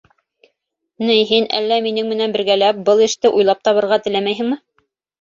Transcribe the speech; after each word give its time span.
Ни, 1.09 1.17
һин, 1.33 1.45
әллә 1.59 1.79
минең 1.89 2.09
менән 2.15 2.35
бергәләп, 2.39 2.83
был 2.91 3.07
эште 3.11 3.35
уйлап 3.39 3.65
табырға 3.71 4.05
теләмәйһеңме? 4.09 4.63